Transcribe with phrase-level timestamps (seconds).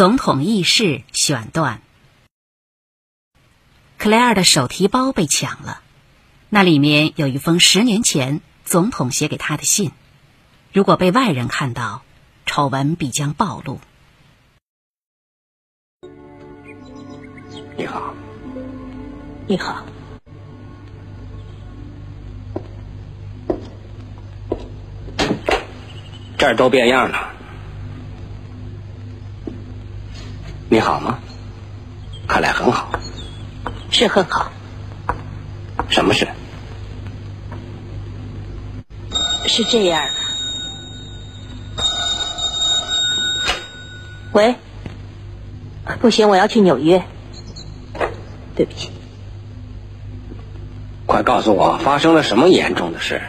[0.00, 1.82] 总统议事选段。
[3.98, 5.82] 克莱尔的手提包被抢了，
[6.48, 9.92] 那里面有一封十年前总统写给他的信。
[10.72, 12.00] 如果被外人看到，
[12.46, 13.78] 丑闻必将暴露。
[17.76, 18.14] 你好，
[19.46, 19.84] 你好。
[26.38, 27.29] 这儿都变样了。
[30.72, 31.18] 你好吗？
[32.28, 32.92] 看来很好。
[33.90, 34.52] 是很好。
[35.88, 36.28] 什么事？
[39.48, 40.10] 是这样的。
[44.32, 44.54] 喂。
[46.00, 47.02] 不行，我要去纽约。
[48.54, 48.92] 对不起。
[51.04, 53.22] 快告诉我，发生了什么严重的事？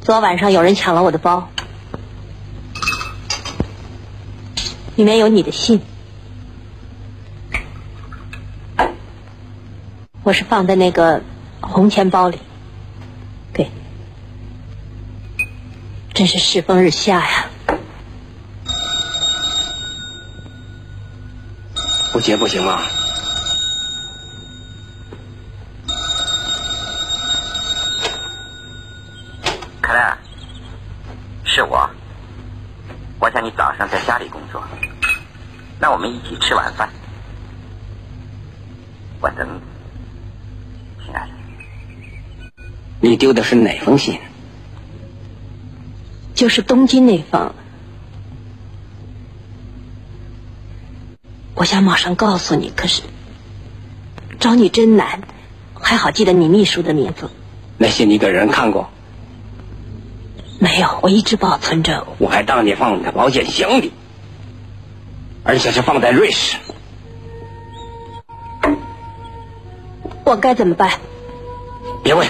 [0.00, 1.50] 昨晚上有人抢了我的包，
[4.96, 5.80] 里面有你的信，
[10.22, 11.20] 我是放在那个
[11.60, 12.38] 红钱包里。
[13.52, 13.70] 对，
[16.12, 17.46] 真是世风日下呀！
[22.12, 22.80] 不接不行吗？
[31.46, 31.88] 是我，
[33.34, 34.62] 我想你早上在家里工作，
[35.80, 36.88] 那我们一起吃晚饭。
[39.20, 41.32] 我等你，亲爱的。
[43.00, 44.20] 你丢的是哪封信？
[46.36, 47.52] 就是东京那封。
[51.56, 53.02] 我想马上告诉你，可是
[54.38, 55.22] 找你真难。
[55.74, 57.30] 还好记得你秘书的名字。
[57.78, 58.90] 那信你给人看过？
[60.64, 62.06] 没有，我一直保存着。
[62.16, 63.92] 我还当你放在保险箱里，
[65.42, 66.56] 而且是放在瑞士。
[70.24, 70.90] 我该怎么办？
[72.02, 72.26] 别问，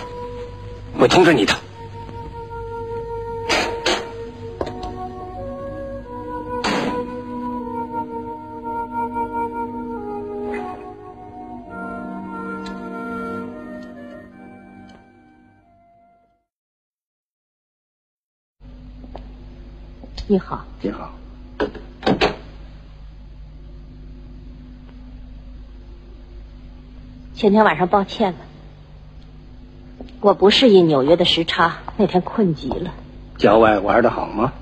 [0.99, 1.55] 我通知你的。
[20.35, 21.13] 你好，你好。
[27.37, 28.39] 前天晚上抱歉了，
[30.21, 32.91] 我不适应纽约的时差，那天困极了。
[33.39, 34.53] 郊外玩的好吗？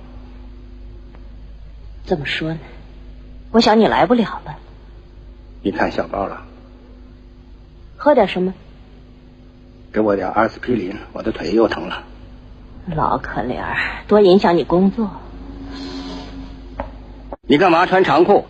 [2.04, 2.60] 怎么说呢？
[3.50, 4.58] 我想你来不了了。
[5.62, 6.42] 你看小包了。
[7.96, 8.52] 喝点什么？
[9.90, 12.04] 给我点阿司匹林，我的腿又疼了。
[12.94, 13.64] 老可怜，
[14.06, 15.10] 多影响你工作。
[17.44, 18.44] 你干嘛穿长裤？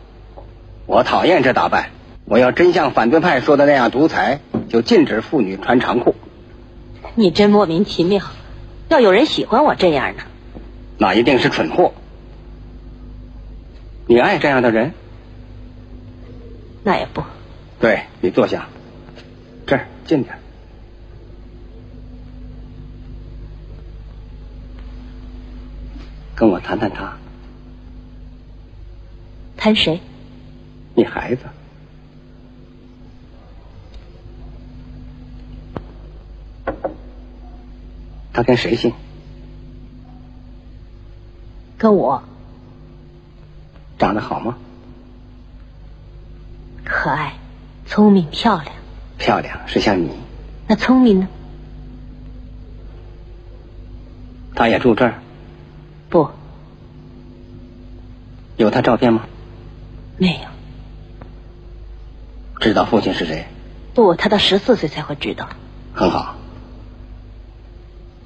[0.84, 1.88] 我讨厌这打扮。
[2.26, 6.14] 我要真像反对派说的那样独裁，就禁止妇女穿长裤。
[7.14, 8.22] 你真莫名其妙。
[8.90, 10.22] 要有人喜欢我这样呢？
[10.98, 11.94] 那一定是蠢货。
[14.06, 14.92] 你爱这样的人？
[16.84, 17.22] 那也不。
[17.80, 18.68] 对，你坐下。
[19.66, 20.36] 这儿近点。
[26.34, 27.16] 跟我谈谈他。
[29.62, 30.00] 谈谁？
[30.96, 31.44] 你孩子。
[38.32, 38.92] 他跟谁姓？
[41.78, 42.24] 跟我。
[44.00, 44.58] 长得好吗？
[46.84, 47.34] 可爱，
[47.86, 48.74] 聪明，漂亮。
[49.16, 50.10] 漂亮是像你。
[50.66, 51.28] 那聪明呢？
[54.56, 55.22] 他也住这儿。
[56.10, 56.28] 不。
[58.56, 59.24] 有他照片吗？
[60.18, 60.48] 没有。
[62.60, 63.46] 知道父亲是谁？
[63.94, 65.48] 不，他到十四岁才会知道。
[65.94, 66.36] 很好。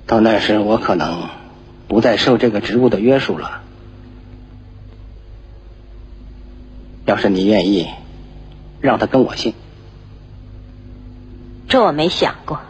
[0.07, 1.29] 到那时，我可能
[1.89, 3.63] 不再受这个职务的约束了。
[7.07, 7.89] 要是你愿意，
[8.81, 9.55] 让他跟我姓。
[11.69, 12.61] 这我没想过，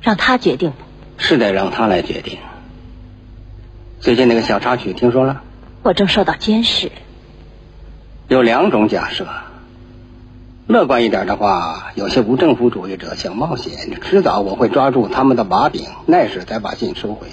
[0.00, 0.76] 让他决定吧。
[1.18, 2.38] 是得让他来决定。
[4.00, 5.42] 最近那个小插曲听说了？
[5.82, 6.92] 我正受到监视。
[8.28, 9.28] 有两种假设，
[10.66, 17.28] 乐观一点的话，有些无政府主义者想冒险，迟早我会抓住他们的把柄，那时再把信收回。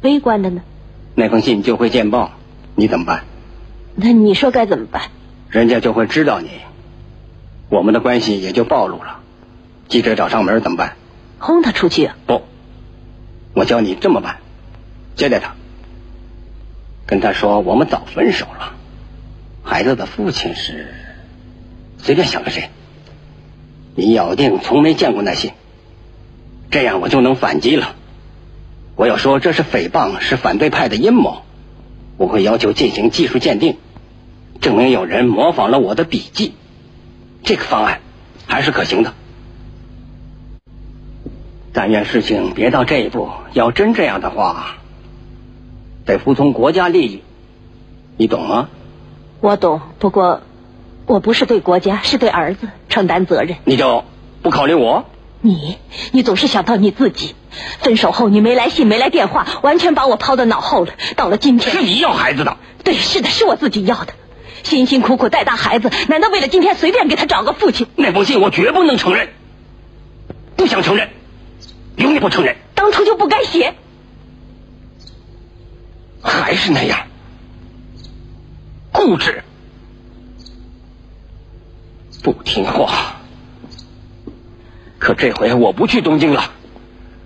[0.00, 0.62] 悲观的呢？
[1.16, 2.30] 那封信就会见报，
[2.76, 3.24] 你怎么办？
[3.96, 5.10] 那你说该怎么办？
[5.48, 6.50] 人家就会知道你，
[7.68, 9.18] 我们的关系也就暴露了。
[9.88, 10.94] 记者找上门怎么办？
[11.40, 12.04] 轰他出去。
[12.04, 12.16] 啊！
[12.26, 12.42] 不，
[13.52, 14.36] 我教你这么办，
[15.16, 15.54] 接待他。
[17.04, 18.74] 跟他说我们早分手了，
[19.66, 20.94] 孩子的父亲是
[21.98, 22.70] 随便想个谁。
[23.96, 25.50] 你咬定从没见过那信，
[26.70, 27.96] 这样我就能反击了。
[28.94, 31.42] 我要说这是诽谤，是反对派的阴谋，
[32.16, 33.76] 我会要求进行技术鉴定，
[34.60, 36.54] 证明有人模仿了我的笔记。
[37.42, 38.00] 这个方案
[38.46, 39.14] 还是可行的。
[41.72, 43.30] 但愿事情别到这一步。
[43.52, 44.76] 要真这样的话，
[46.04, 47.22] 得服从国家利益，
[48.16, 48.68] 你懂吗？
[49.40, 50.42] 我懂，不过
[51.06, 53.58] 我不是对国家，是对儿子承担责任。
[53.64, 54.04] 你就
[54.42, 55.04] 不考虑我？
[55.40, 55.78] 你，
[56.12, 57.34] 你总是想到你自己。
[57.80, 60.92] 分手后你没来信，没来电话，完全把我抛到脑后了。
[61.16, 62.56] 到了今天，是你要孩子的？
[62.82, 64.12] 对，是的，是我自己要的。
[64.62, 67.86] 辛辛苦苦带大孩子，难道为了今天随便给他找个父亲？
[67.94, 69.28] 那封信我绝不能承认，
[70.56, 71.10] 不想承认，
[71.96, 72.56] 永远不承认。
[72.74, 73.74] 当初就不该写。
[76.22, 77.06] 还是那样，
[78.96, 79.44] 固执，
[82.24, 83.16] 不听话。
[84.98, 86.42] 可这回我不去东京了，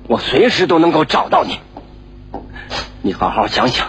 [0.08, 1.60] 我随时都能够找到你。
[3.02, 3.86] 你好好想想。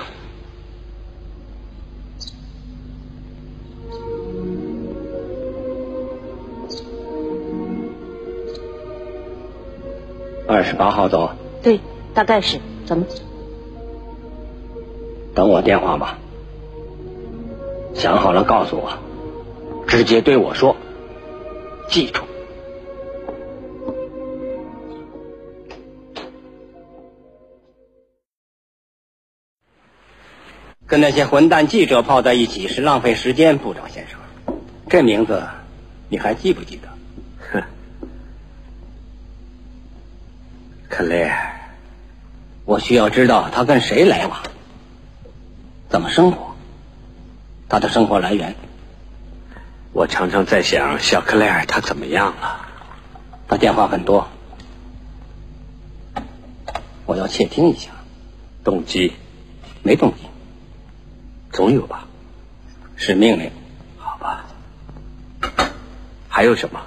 [10.47, 11.31] 二十八号走。
[11.63, 11.79] 对，
[12.13, 13.05] 大概是怎么？
[15.33, 16.19] 等我电话吧。
[17.93, 18.97] 想好了告诉我，
[19.87, 20.75] 直接对我说。
[21.89, 22.23] 记住。
[30.87, 34.19] 跟那些混蛋记者泡在一起是浪费时间，部长先生。
[34.89, 35.43] 这名字
[36.09, 36.89] 你还记不记得？
[37.53, 37.63] 哼，
[40.89, 41.61] 克雷尔，
[42.65, 44.41] 我需要知道他跟谁来往，
[45.87, 46.50] 怎么生活，
[47.71, 48.55] 他的生活来源。
[49.93, 52.67] 我常常在想，小克莱尔他怎么样了？
[53.47, 54.27] 他电话很多，
[57.05, 57.91] 我要窃听一下。
[58.65, 59.13] 动机？
[59.83, 60.17] 没动机。
[61.53, 62.09] 总有吧，
[62.97, 63.51] 是命令，
[63.97, 64.47] 好吧。
[66.27, 66.81] 还有什么？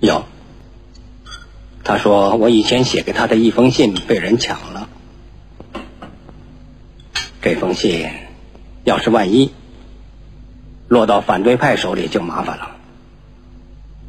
[0.00, 0.26] 有。
[1.82, 4.86] 他说我以前写给他的一封信被人抢了。
[7.40, 8.10] 这封信
[8.84, 9.54] 要是万一
[10.94, 12.70] 落到反对派手里就麻烦了，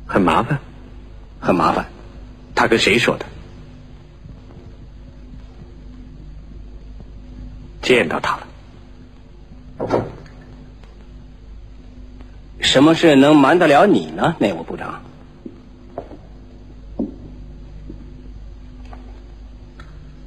[0.05, 0.59] 很麻烦，
[1.39, 1.87] 很麻烦。
[2.53, 3.25] 他跟谁说的？
[7.81, 8.45] 见到他了。
[12.59, 15.01] 什么事能瞒得了你呢，内务部长？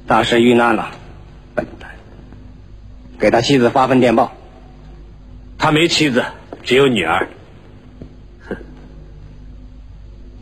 [0.05, 0.91] 大事遇难了，
[1.55, 1.91] 笨蛋！
[3.17, 4.33] 给他妻子发份电报。
[5.57, 6.25] 他没妻子，
[6.69, 7.27] 只有女儿。
[8.47, 8.55] 哼！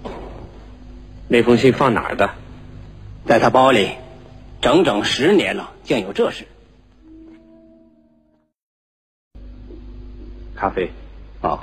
[1.30, 2.32] 那封信放哪儿的？
[3.26, 3.92] 在他包里，
[4.60, 6.46] 整整十年了，竟有这事。
[10.54, 10.92] 咖啡。
[11.40, 11.62] 哦。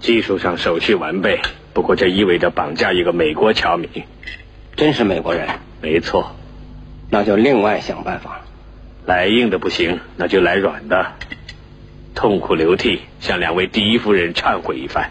[0.00, 1.40] 技术上手续完备，
[1.72, 3.88] 不过这意味着绑架一个美国侨民。
[4.74, 5.60] 真是美国人？
[5.80, 6.34] 没错。
[7.10, 8.40] 那就另外想办法。
[9.06, 11.12] 来硬的不行，那就来软的。
[12.14, 15.10] 痛哭流涕，向两位第一夫人忏悔一番。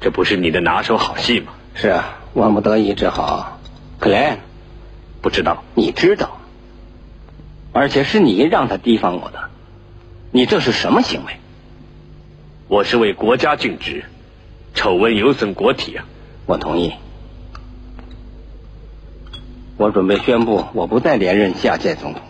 [0.00, 1.52] 这不是你的拿手好戏吗？
[1.74, 3.60] 是啊，万不得已只好。
[4.00, 4.38] 克莱
[5.22, 5.64] 不知道。
[5.74, 6.40] 你知道。
[7.72, 9.50] 而且是你让他提防我的，
[10.32, 11.34] 你这是什么行为？
[12.68, 14.06] 我是为国家尽职，
[14.74, 16.06] 丑闻有损国体啊！
[16.46, 16.94] 我同意。
[19.76, 22.22] 我准备宣布，我不再连任下届总统。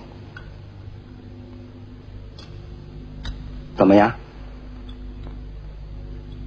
[3.76, 4.14] 怎么样？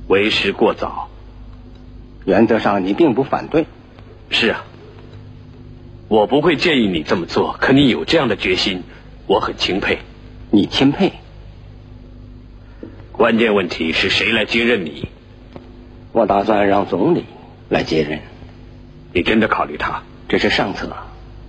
[0.08, 1.10] 为时过早。
[2.26, 3.66] 原则上你并不反对。
[4.30, 4.66] 是啊。
[6.08, 8.84] 我不会建议你这么做，可你有这样的决心，
[9.28, 10.00] 我很钦佩。
[10.50, 11.14] 你钦佩？
[13.12, 15.08] 关键问题是谁来接任你？
[16.12, 17.26] 我打算让总理
[17.70, 18.22] 来接任。
[19.14, 20.04] 你真的考虑他？
[20.30, 20.96] 这是上策，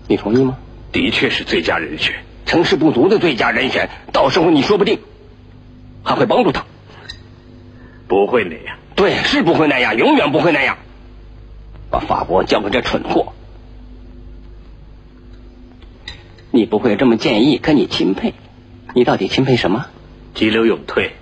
[0.09, 0.57] 你同意吗？
[0.91, 3.91] 的确是最佳人选，成事不足的最佳人选。
[4.13, 4.99] 到时候你说不定
[6.03, 6.65] 还会帮助他。
[8.09, 8.79] 不会那样。
[8.97, 10.79] 对，是不会那样，永远不会那样。
[11.91, 13.35] 把法国交给这蠢货。
[16.51, 18.35] 你不会这么建议，可你钦佩。
[18.95, 19.87] 你到底钦佩什么？
[20.35, 21.13] 急流勇退。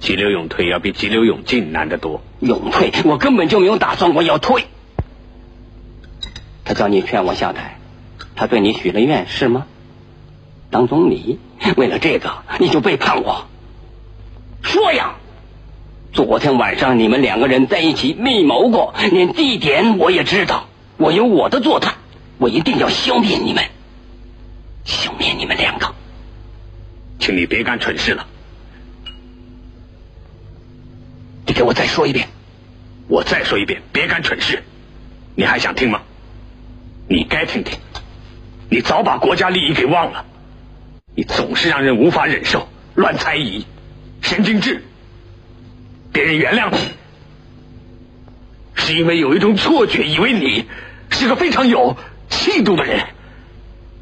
[0.00, 2.22] 急流勇退要比急流勇进难得多。
[2.40, 2.90] 勇退？
[3.04, 4.64] 我根本就没有打算过要退。
[6.66, 7.78] 他叫你劝我下台，
[8.34, 9.66] 他对你许了愿是吗？
[10.68, 11.38] 当总理，
[11.76, 13.46] 为了这个你就背叛我？
[14.62, 15.14] 说呀！
[16.12, 20.66] 昨天晚上你们两个人在一起密谋过，连地点我也知道。
[20.96, 21.98] 我有我的做法，
[22.38, 23.64] 我一定要消灭你们，
[24.84, 25.94] 消灭你们两个。
[27.20, 28.26] 请你别干蠢事了。
[31.46, 32.28] 你给我再说一遍。
[33.06, 34.64] 我再说一遍，别干蠢事。
[35.36, 36.02] 你还想听吗？
[37.08, 37.78] 你该听听。
[38.68, 40.24] 你早把国家利益给忘了。
[41.14, 43.64] 你总是让人无法忍受，乱猜疑，
[44.20, 44.82] 神经质。
[46.12, 46.78] 别人原谅你，
[48.74, 50.66] 是因为有一种错觉，以为你
[51.10, 51.96] 是个非常有
[52.28, 53.06] 气度的人。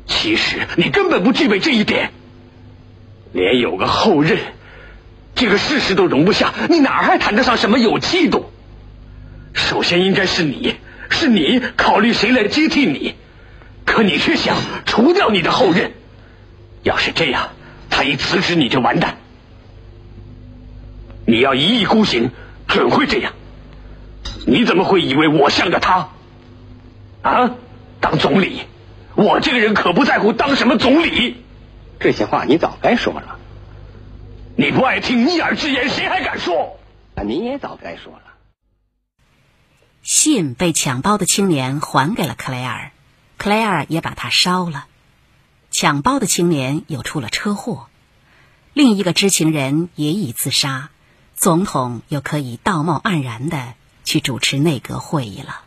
[0.07, 2.11] 其实你根本不具备这一点，
[3.33, 4.39] 连有个后任
[5.35, 8.51] 这个事实都容不下，你哪还谈得上什么有气度？
[9.53, 10.77] 首先应该是你，
[11.15, 13.15] 是你考虑谁来接替你，
[13.87, 15.93] 可你却想除掉你的后任。
[16.83, 17.49] 要是这样，
[17.89, 19.17] 他一辞职你就完蛋。
[21.27, 22.31] 你要一意孤行，
[22.69, 23.33] 准会这样。
[24.47, 26.11] 你怎么会以为我向着他？
[27.23, 27.53] 啊，
[28.01, 28.61] 当总理，
[29.15, 31.37] 我这个人可不在乎当什么总理。
[31.99, 33.39] 这些话你早该说了。
[34.57, 36.79] 你不爱听逆耳之言，谁还敢说？
[37.25, 38.34] 你也早该说了。
[40.05, 42.93] 信被抢包的青年还给了克莱尔，
[43.39, 44.85] 克莱尔也把它烧了。
[45.71, 47.87] 抢包的青年又出了车祸，
[48.75, 50.91] 另一个知情人也已自杀，
[51.35, 53.73] 总统又可以道貌岸然的
[54.05, 55.64] 去主持内阁会议了。